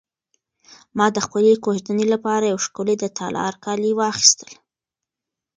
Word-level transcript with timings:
ما 0.97 1.05
د 1.15 1.17
خپلې 1.25 1.51
کوژدنې 1.65 2.05
لپاره 2.13 2.45
یو 2.51 2.59
ښکلی 2.65 2.95
د 2.99 3.05
تالار 3.17 3.53
کالي 3.65 3.91
واخیستل. 3.95 4.51